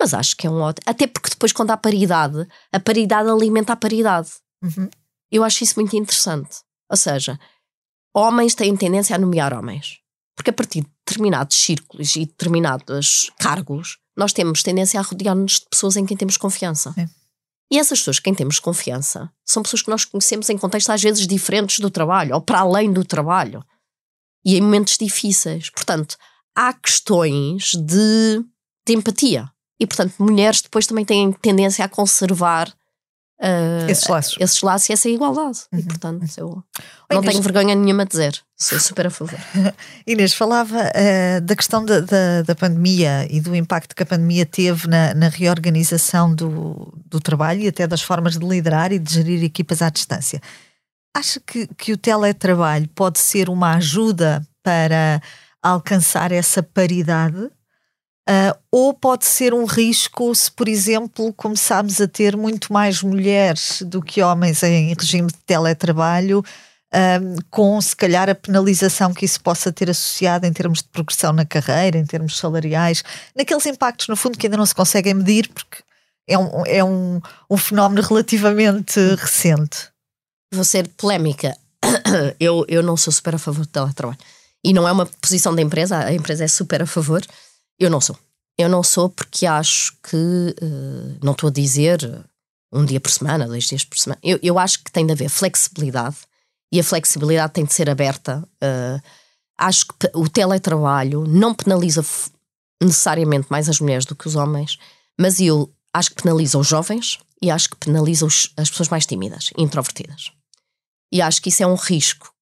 [0.00, 0.84] mas acho que é um ótimo.
[0.86, 4.30] Até porque depois, quando há paridade, a paridade alimenta a paridade.
[4.62, 4.88] Uhum.
[5.30, 6.58] Eu acho isso muito interessante.
[6.90, 7.38] Ou seja,
[8.14, 10.00] homens têm tendência a nomear homens.
[10.36, 15.66] Porque a partir de determinados círculos e determinados cargos, nós temos tendência a rodear-nos de
[15.70, 16.94] pessoas em quem temos confiança.
[16.96, 17.08] É.
[17.72, 21.26] E essas pessoas quem temos confiança são pessoas que nós conhecemos em contextos às vezes
[21.26, 23.64] diferentes do trabalho ou para além do trabalho
[24.44, 25.70] e em momentos difíceis.
[25.70, 26.16] Portanto,
[26.54, 28.44] há questões de,
[28.86, 29.50] de empatia.
[29.80, 32.68] E, portanto, mulheres depois também têm tendência a conservar
[33.40, 34.36] uh, esses laços.
[34.38, 35.60] esses laços e essa igualdade.
[35.72, 35.78] Uhum.
[35.80, 36.62] E, portanto, eu
[37.10, 37.32] não Inês...
[37.32, 38.40] tenho vergonha nenhuma de dizer.
[38.56, 39.38] Sou super a favor.
[40.06, 44.46] Inês, falava uh, da questão da, da, da, pandemia e do impacto que a pandemia
[44.46, 49.12] teve na, na reorganização do, do trabalho e até das formas de liderar e de
[49.12, 50.40] gerir equipas à distância.
[51.16, 55.22] Acha que, que o teletrabalho pode ser uma ajuda para
[55.62, 57.38] alcançar essa paridade?
[58.28, 63.82] Uh, ou pode ser um risco se, por exemplo, começarmos a ter muito mais mulheres
[63.82, 69.40] do que homens em regime de teletrabalho, uh, com se calhar a penalização que isso
[69.40, 73.04] possa ter associado em termos de progressão na carreira, em termos salariais,
[73.36, 75.84] naqueles impactos, no fundo, que ainda não se conseguem medir, porque
[76.26, 79.93] é um, é um, um fenómeno relativamente recente.
[80.54, 81.56] Vou ser polémica.
[82.38, 84.18] Eu, eu não sou super a favor do teletrabalho.
[84.62, 87.22] E não é uma posição da empresa, a empresa é super a favor
[87.78, 88.18] eu não sou.
[88.56, 92.24] Eu não sou porque acho que, uh, não estou a dizer
[92.72, 94.20] um dia por semana, dois dias por semana.
[94.22, 96.16] Eu, eu acho que tem de haver flexibilidade
[96.72, 98.46] e a flexibilidade tem de ser aberta.
[98.62, 99.02] Uh,
[99.58, 102.04] acho que o teletrabalho não penaliza
[102.82, 104.78] necessariamente mais as mulheres do que os homens,
[105.18, 109.06] mas eu acho que penaliza os jovens e acho que penaliza os, as pessoas mais
[109.06, 110.32] tímidas introvertidas.
[111.14, 112.34] E acho que isso é um risco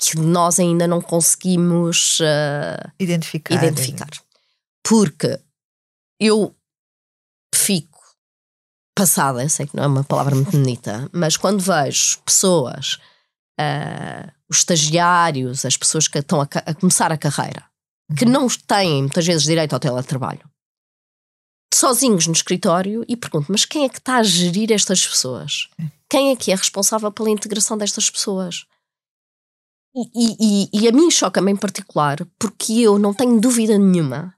[0.00, 3.54] que nós ainda não conseguimos uh, identificar.
[3.54, 4.08] identificar.
[4.82, 5.38] Porque
[6.18, 6.56] eu
[7.54, 8.00] fico
[8.96, 12.94] passada, sei que não é uma palavra muito bonita, mas quando vejo pessoas,
[13.60, 17.62] uh, os estagiários, as pessoas que estão a, a começar a carreira,
[18.16, 18.30] que uhum.
[18.30, 20.48] não têm muitas vezes direito ao teletrabalho,
[21.74, 25.68] sozinhos no escritório e pergunto: mas quem é que está a gerir estas pessoas?
[25.78, 25.99] É.
[26.10, 28.66] Quem é que é responsável pela integração destas pessoas?
[29.94, 34.34] E, e, e a mim choca-me em particular porque eu não tenho dúvida nenhuma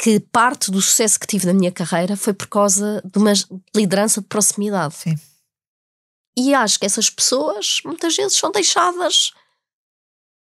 [0.00, 3.32] que parte do sucesso que tive na minha carreira foi por causa de uma
[3.74, 4.94] liderança de proximidade.
[4.94, 5.16] Sim.
[6.36, 9.32] E acho que essas pessoas muitas vezes são deixadas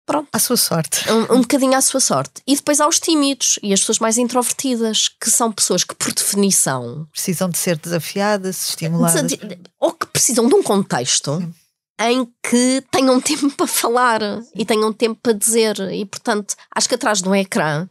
[0.07, 1.11] pronto, à sua sorte.
[1.11, 2.43] Um, um bocadinho à sua sorte.
[2.47, 6.13] E depois há os tímidos e as pessoas mais introvertidas, que são pessoas que, por
[6.13, 9.33] definição, precisam de ser desafiadas, estimuladas.
[9.81, 11.39] Ou que precisam de um contexto.
[11.39, 11.55] Sim
[12.01, 14.21] em que tenham tempo para falar
[14.55, 15.79] e tenham tempo para dizer.
[15.93, 17.89] E, portanto, acho que atrás de um ecrã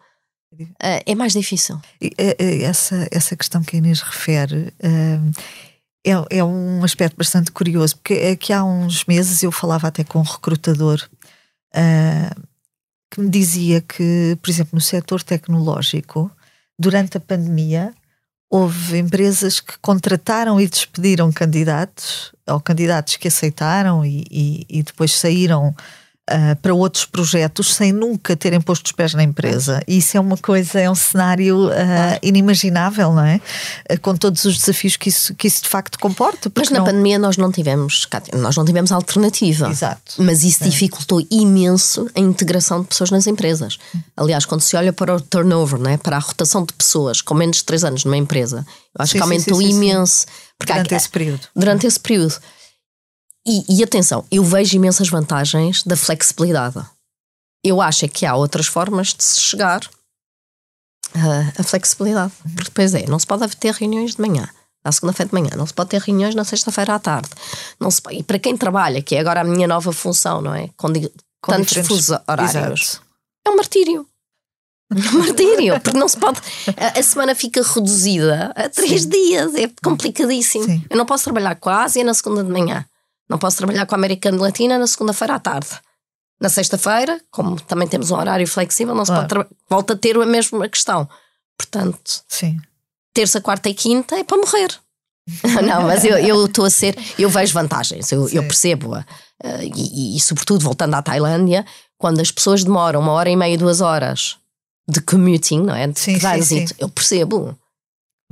[0.54, 0.67] uh,
[1.06, 1.80] é mais difícil.
[2.02, 4.74] Eh, eh, essa, essa questão que a Inês refere.
[4.84, 5.32] Uh,
[6.04, 10.17] é, é um aspecto bastante curioso, porque aqui há uns meses eu falava até com
[10.17, 11.08] um recrutador
[11.75, 12.41] uh,
[13.10, 16.31] que me dizia que, por exemplo, no setor tecnológico,
[16.77, 17.93] durante a pandemia,
[18.49, 25.13] houve empresas que contrataram e despediram candidatos, ou candidatos que aceitaram e, e, e depois
[25.13, 25.75] saíram
[26.29, 29.81] uh, para outros projetos sem nunca terem posto os pés na empresa.
[29.88, 33.39] E isso é uma coisa, é um cenário uh, inimaginável, não é?
[34.01, 36.51] Com todos os desafios que isso, que isso de facto comporta.
[36.55, 36.86] Mas na não...
[36.86, 39.69] pandemia nós não tivemos, nós não tivemos alternativa.
[39.69, 40.13] Exato.
[40.17, 40.67] Mas isso é.
[40.67, 43.77] dificultou imenso a integração de pessoas nas empresas.
[44.15, 45.97] Aliás, quando se olha para o turnover, não é?
[45.97, 48.65] para a rotação de pessoas com menos de 3 anos numa empresa,
[48.97, 50.25] eu acho sim, que aumentou sim, sim, imenso.
[50.60, 51.41] Durante há, esse período.
[51.55, 52.36] Durante esse período.
[53.45, 56.84] E, e atenção, eu vejo imensas vantagens da flexibilidade.
[57.63, 59.82] Eu acho é que há outras formas de se chegar
[61.15, 62.34] uh, à flexibilidade.
[62.56, 64.47] Porque depois é, não se pode ter reuniões de manhã,
[64.84, 67.30] na segunda-feira de manhã, não se pode ter reuniões na sexta-feira à tarde.
[67.80, 70.69] Não se, e para quem trabalha, que é agora a minha nova função, não é?
[70.77, 70.91] Com,
[71.41, 73.06] com tantos fusos horários, Exato.
[73.45, 74.08] é um martírio.
[74.91, 76.41] É um martírio, porque não se pode.
[76.77, 79.10] A, a semana fica reduzida a três Sim.
[79.10, 80.65] dias, é complicadíssimo.
[80.65, 80.84] Sim.
[80.89, 82.86] Eu não posso trabalhar a Ásia na segunda de manhã.
[83.32, 85.70] Não posso trabalhar com a Americana Latina na segunda-feira à tarde.
[86.41, 89.22] Na sexta-feira, como também temos um horário flexível, não claro.
[89.22, 91.08] se pode volta a ter a mesma questão.
[91.58, 92.60] Portanto, Sim.
[93.13, 94.78] terça, quarta e quinta é para morrer.
[95.63, 98.98] não, mas eu estou a ser, eu vejo vantagens, eu, eu percebo.
[98.98, 99.06] Uh,
[99.62, 101.65] e, e, e, sobretudo, voltando à Tailândia,
[101.98, 104.38] quando as pessoas demoram uma hora e meia, duas horas
[104.89, 105.88] de commuting, não é?
[105.88, 106.65] De Sim, sim, sim.
[106.78, 107.58] Eu percebo.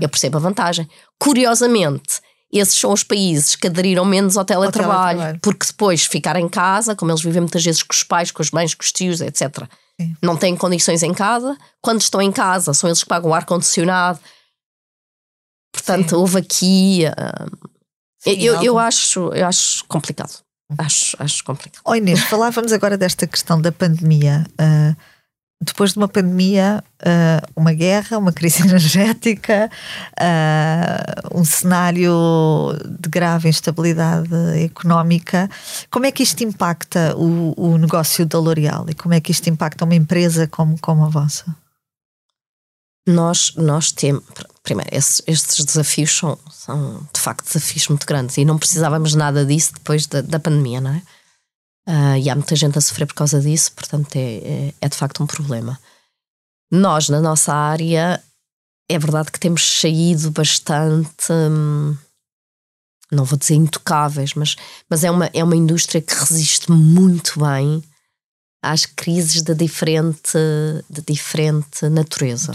[0.02, 0.90] Eu percebo a vantagem.
[1.18, 2.20] Curiosamente,
[2.52, 5.40] esses são os países que aderiram menos ao teletrabalho, teletrabalho.
[5.42, 8.50] porque depois ficar em casa, como eles vivem muitas vezes com os pais, com as
[8.52, 9.66] mães, com os tios, etc.
[10.00, 10.16] Sim.
[10.22, 11.58] Não têm condições em casa.
[11.82, 14.20] Quando estão em casa, são eles que pagam o ar-condicionado.
[15.72, 16.16] Portanto, Sim.
[16.16, 17.06] houve aqui.
[17.06, 17.46] ah,
[18.20, 20.42] Sim, eu, eu, acho, eu acho complicado.
[20.78, 21.82] Acho, acho complicado.
[21.86, 24.46] Oh Inês, falávamos agora desta questão da pandemia.
[24.58, 24.96] Ah,
[25.62, 29.70] depois de uma pandemia, ah, uma guerra, uma crise energética,
[30.18, 32.14] ah, um cenário
[32.86, 35.50] de grave instabilidade económica,
[35.92, 39.50] como é que isto impacta o, o negócio da L'Oréal e como é que isto
[39.50, 41.46] impacta uma empresa como, como a vossa?
[43.06, 44.24] Nós, nós temos.
[44.62, 49.44] Primeiro, esses, estes desafios são, são de facto desafios muito grandes e não precisávamos nada
[49.44, 51.02] disso depois da, da pandemia, não é?
[51.92, 54.96] Ah, e há muita gente a sofrer por causa disso, portanto é, é, é de
[54.96, 55.80] facto um problema.
[56.72, 58.24] Nós, na nossa área,
[58.88, 61.32] é verdade que temos saído bastante.
[61.32, 61.98] hum,
[63.12, 64.56] não vou dizer intocáveis, mas,
[64.88, 67.84] mas é, uma, é uma indústria que resiste muito bem
[68.64, 70.38] às crises de diferente,
[70.88, 72.54] de diferente natureza.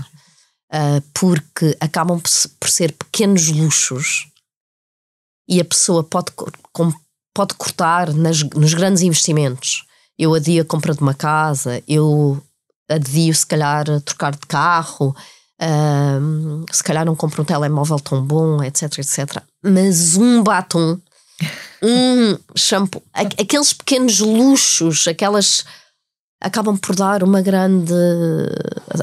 [0.72, 4.28] Uh, porque acabam por se- por ser pequenos luxos
[5.48, 6.32] e a pessoa pode,
[7.34, 9.84] pode cortar nas- nos grandes investimentos.
[10.18, 12.40] Eu adio a compra de uma casa, eu
[12.88, 15.14] adio se calhar a trocar de carro,
[15.60, 19.42] ahm, se calhar não compro um telemóvel tão bom, etc, etc.
[19.62, 20.98] Mas um batom,
[21.82, 25.64] um shampoo, aqueles pequenos luxos, aquelas
[26.40, 27.92] acabam por dar uma grande.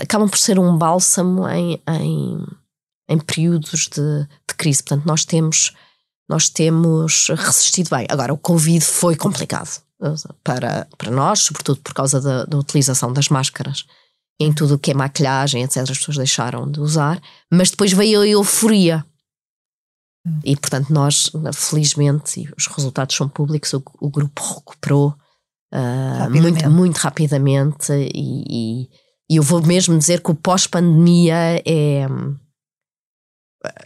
[0.01, 2.45] acabam por ser um bálsamo em, em,
[3.09, 4.83] em períodos de, de crise.
[4.83, 5.73] Portanto, nós temos,
[6.31, 8.07] nós temos resistido bem.
[8.09, 9.81] Agora, o Covid foi complicado
[10.43, 13.85] para, para nós, sobretudo por causa da, da utilização das máscaras.
[14.39, 18.21] Em tudo o que é maquilhagem, etc., as pessoas deixaram de usar, mas depois veio
[18.21, 19.05] a euforia.
[20.43, 25.15] E portanto, nós, felizmente, e os resultados são públicos, o, o grupo recuperou
[25.73, 26.63] ah, Rapidamente.
[26.63, 28.43] muito, muito rapidamente e,
[28.83, 28.89] e-
[29.31, 32.05] e eu vou mesmo dizer que o pós-pandemia é,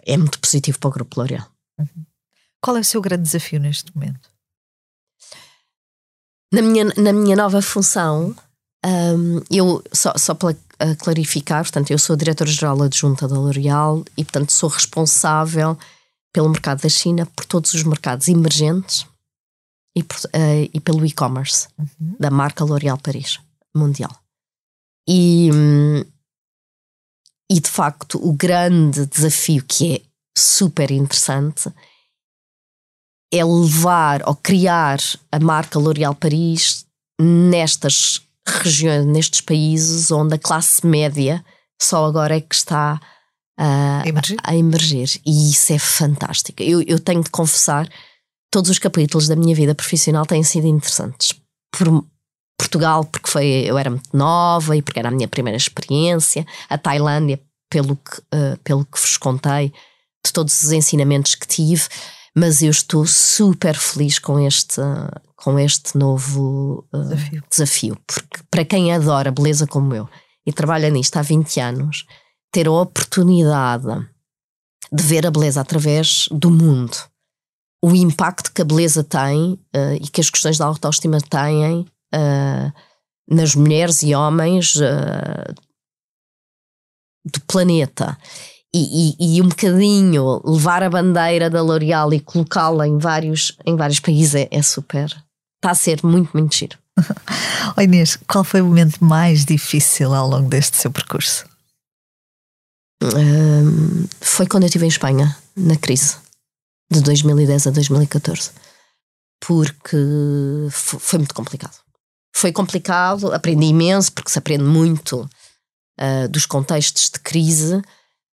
[0.05, 1.47] é muito positivo para o Grupo L'Oréal.
[2.65, 4.27] Qual é o seu grande desafio neste momento?
[6.51, 8.35] Na minha, na minha nova função,
[8.83, 10.55] hum, eu, só, só para
[10.99, 15.77] clarificar, portanto, eu sou diretora-geral adjunta da L'Oréal e, portanto, sou responsável
[16.33, 19.05] pelo mercado da China, por todos os mercados emergentes
[19.95, 22.15] e, por- ah, e pelo e-commerce Uhum.
[22.19, 23.39] da marca L'Oréal Paris
[23.75, 24.11] Mundial.
[25.07, 26.03] E, hum,
[27.51, 30.01] e de facto, o grande desafio que é
[30.35, 31.71] super interessante
[33.37, 34.99] é levar ou criar
[35.31, 36.85] a marca L'Oréal Paris
[37.19, 41.43] nestas regiões, nestes países onde a classe média
[41.81, 42.99] só agora é que está
[43.57, 44.37] a, Emergir?
[44.43, 45.21] a emergir.
[45.25, 46.61] E isso é fantástico.
[46.61, 47.89] Eu, eu tenho de confessar,
[48.51, 51.33] todos os capítulos da minha vida profissional têm sido interessantes.
[51.71, 52.05] Por
[52.57, 56.45] Portugal, porque foi, eu era muito nova e porque era a minha primeira experiência.
[56.69, 59.73] A Tailândia, pelo que, eh, pelo que vos contei,
[60.25, 61.83] de todos os ensinamentos que tive.
[62.37, 64.81] Mas eu estou super feliz com este,
[65.37, 67.43] com este novo eh, Desafio.
[67.49, 70.09] desafio, porque para quem adora beleza como eu
[70.45, 72.05] e trabalha nisto há 20 anos,
[72.51, 73.87] ter a oportunidade
[74.91, 76.95] de ver a beleza através do mundo,
[77.81, 82.71] o impacto que a beleza tem eh, e que as questões da autoestima têm eh,
[83.29, 84.75] nas mulheres e homens
[87.25, 88.17] do planeta.
[88.77, 93.75] E, e- e um bocadinho levar a bandeira da L'Oréal e colocá-la em vários, em
[93.75, 95.05] vários países é, é super.
[95.57, 96.77] Está a ser muito, muito giro.
[97.77, 101.45] Oh Inês, qual foi o momento mais difícil ao longo deste seu percurso?
[103.03, 106.17] Hum, foi quando eu estive em Espanha, na crise,
[106.91, 108.51] de 2010 a 2014.
[109.45, 109.97] Porque
[110.71, 111.75] fo- foi muito complicado.
[112.35, 115.27] Foi complicado, aprendi imenso, porque se aprende muito
[115.99, 117.81] ah, dos contextos de crise,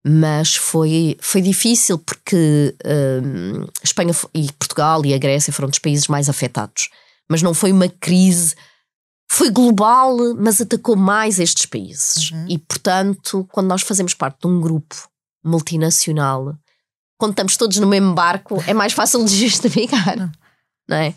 [0.05, 2.75] mas foi, foi difícil porque
[3.23, 6.89] hum, Espanha e Portugal e a Grécia foram dos países mais afetados.
[7.29, 8.55] Mas não foi uma crise
[9.29, 12.31] foi global, mas atacou mais estes países.
[12.31, 12.45] Uhum.
[12.47, 14.95] E, portanto, quando nós fazemos parte de um grupo
[15.43, 16.55] multinacional,
[17.17, 20.31] quando estamos todos no mesmo barco, é mais fácil de justificar.
[20.87, 21.13] Não é?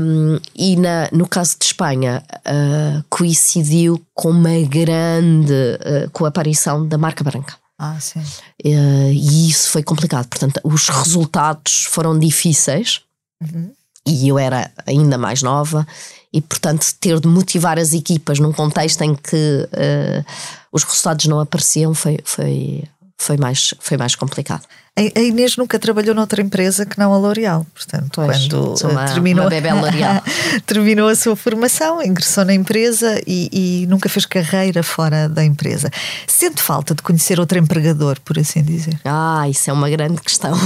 [0.00, 5.52] Um, e na- no caso de Espanha, uh, coincidiu com uma grande.
[5.52, 7.56] uh, com a aparição da marca branca.
[7.78, 8.20] Ah, sim.
[8.64, 10.26] Uh, e isso foi complicado.
[10.28, 13.02] Portanto, os resultados foram difíceis
[13.42, 13.70] Uhum.
[14.06, 15.86] e eu era ainda mais nova,
[16.32, 20.24] e portanto ter de motivar as equipas num contexto em que uh,
[20.72, 22.84] os resultados não apareciam foi, foi,
[23.18, 24.64] foi, mais, foi mais complicado.
[24.98, 29.44] A Inês nunca trabalhou noutra empresa que não a L'Oréal, portanto, pois, quando uma, terminou,
[29.44, 30.22] uma
[30.64, 35.90] terminou a sua formação, ingressou na empresa e, e, nunca fez carreira fora da empresa.
[36.26, 38.98] Sente falta de conhecer outro empregador, por assim dizer?
[39.04, 40.56] Ah, isso é uma grande questão.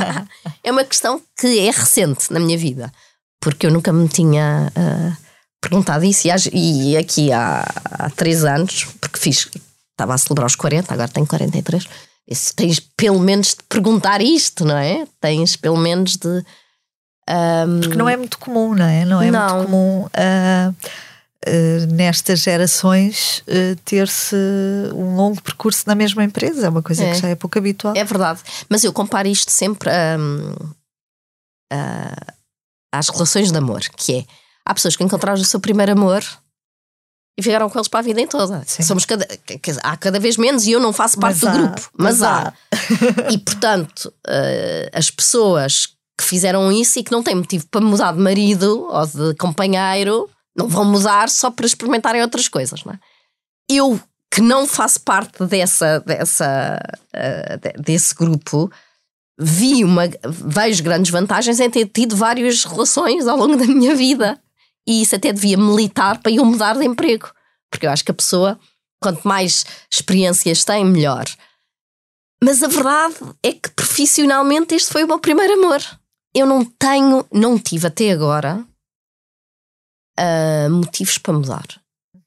[0.64, 2.90] é uma questão que é recente na minha vida,
[3.42, 5.16] porque eu nunca me tinha uh,
[5.60, 9.50] perguntado isso e, e aqui há, há três anos, porque fiz,
[9.90, 11.86] estava a celebrar os 40, agora tenho 43
[12.56, 15.06] tens pelo menos de perguntar isto, não é?
[15.20, 16.44] Tens pelo menos de.
[17.28, 17.80] Um...
[17.80, 19.04] Porque não é muito comum, não é?
[19.04, 19.56] Não é não.
[19.56, 24.36] muito comum uh, uh, nestas gerações uh, ter-se
[24.92, 26.66] um longo percurso na mesma empresa.
[26.66, 27.12] É uma coisa é.
[27.12, 27.94] que já é pouco habitual.
[27.96, 28.40] É verdade.
[28.68, 29.90] Mas eu comparo isto sempre
[32.92, 34.24] às relações de amor, que é
[34.64, 36.24] há pessoas que encontraram o seu primeiro amor
[37.38, 38.62] e ficaram com eles para a vida em toda.
[38.66, 38.82] Sim.
[38.82, 39.26] Somos cada,
[39.82, 42.22] há cada vez menos e eu não faço parte mas do há, grupo, mas, mas
[42.22, 42.48] há.
[42.48, 42.52] há.
[43.30, 48.12] e portanto, uh, as pessoas que fizeram isso e que não têm motivo para mudar
[48.12, 52.98] de marido ou de companheiro não vão mudar só para experimentarem outras coisas, não é?
[53.70, 54.00] Eu
[54.32, 56.80] que não faço parte dessa, dessa,
[57.14, 58.70] uh, desse grupo
[59.38, 64.40] vi uma vejo grandes vantagens em ter tido várias relações ao longo da minha vida
[64.86, 67.30] e isso até devia militar para eu mudar de emprego.
[67.70, 68.58] Porque eu acho que a pessoa,
[69.02, 71.24] quanto mais experiências tem, melhor.
[72.42, 75.80] Mas a verdade é que profissionalmente este foi o meu primeiro amor.
[76.34, 78.64] Eu não tenho, não tive até agora
[80.18, 81.66] uh, motivos para mudar.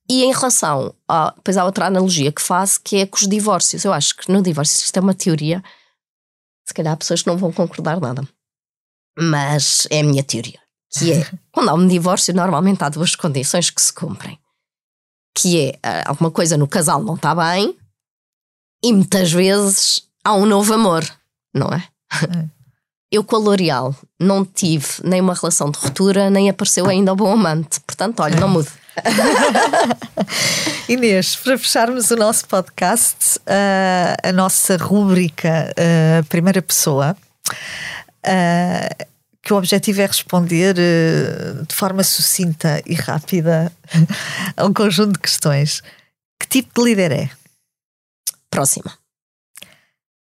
[0.09, 3.85] E em relação a, depois há outra analogia que faço, que é com os divórcios.
[3.85, 5.63] Eu acho que no divórcio isto é uma teoria,
[6.67, 8.27] se calhar há pessoas que não vão concordar nada.
[9.17, 10.59] Mas é a minha teoria
[10.91, 14.39] que é quando há um divórcio, normalmente há duas condições que se cumprem.
[15.35, 17.75] Que é ah, alguma coisa no casal não está bem
[18.83, 21.03] e muitas vezes há um novo amor,
[21.53, 21.83] não é?
[22.13, 22.45] é.
[23.11, 27.15] Eu com a L'Oréal não tive nem uma relação de ruptura, nem apareceu ainda o
[27.15, 27.79] bom amante.
[27.79, 28.69] Portanto, olha, não mude.
[30.87, 37.17] Inês, para fecharmos o nosso podcast, uh, a nossa rúbrica uh, Primeira Pessoa.
[39.41, 43.71] Que o objetivo é responder uh, de forma sucinta e rápida
[44.55, 45.81] a um conjunto de questões.
[46.39, 47.29] Que tipo de líder é?
[48.49, 48.97] Próxima.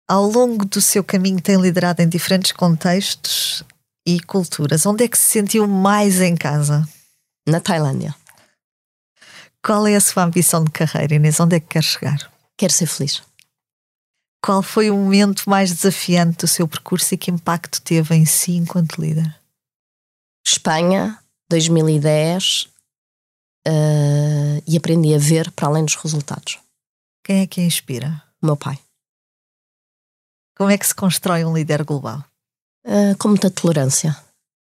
[0.09, 3.63] Ao longo do seu caminho, tem liderado em diferentes contextos
[4.07, 4.85] e culturas.
[4.85, 6.89] Onde é que se sentiu mais em casa?
[7.49, 8.15] Na Tailândia.
[9.63, 11.39] Qual é a sua ambição de carreira, Inês?
[11.39, 12.31] Onde é que quer chegar?
[12.57, 13.23] Quero ser feliz.
[14.43, 18.53] Qual foi o momento mais desafiante do seu percurso e que impacto teve em si
[18.53, 19.39] enquanto líder?
[20.47, 21.19] Espanha,
[21.51, 22.71] 2010, uh,
[23.67, 26.59] eh, e aprendi a ver para além dos resultados.
[27.23, 28.23] Quem é que a inspira?
[28.43, 28.79] O meu pai.
[30.57, 32.25] Como é que se constrói um líder global?
[32.87, 34.17] Uh, com muita tolerância.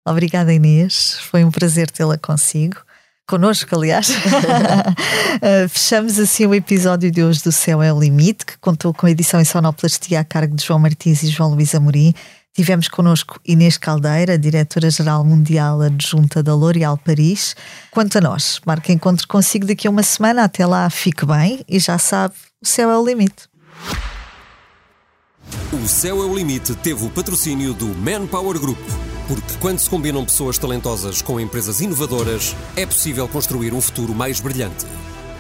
[0.08, 1.20] Obrigada, Inês.
[1.20, 2.87] Foi um prazer tê-la consigo
[3.28, 4.10] connosco, aliás.
[4.10, 9.06] uh, fechamos assim o episódio de hoje do Céu é o Limite, que contou com
[9.06, 12.14] a edição em sonoplastia a cargo de João Martins e João Luís Amorim.
[12.56, 17.56] Tivemos connosco Inês Caldeira, diretora-geral mundial adjunta da L'Oréal Paris.
[17.92, 20.44] Quanto a nós, marca encontro consigo daqui a uma semana.
[20.44, 23.48] Até lá, fique bem e já sabe, o céu é o limite.
[25.72, 28.80] O Céu é o Limite teve o patrocínio do Manpower Group.
[29.28, 34.40] Porque quando se combinam pessoas talentosas com empresas inovadoras, é possível construir um futuro mais
[34.40, 34.86] brilhante.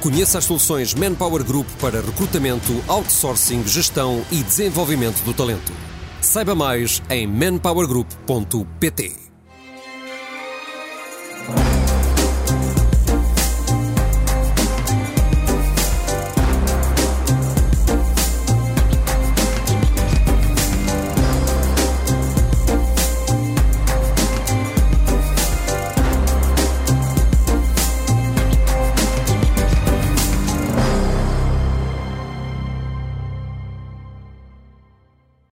[0.01, 5.71] Conheça as soluções Manpower Group para recrutamento, outsourcing, gestão e desenvolvimento do talento.
[6.21, 9.26] Saiba mais em manpowergroup.pt.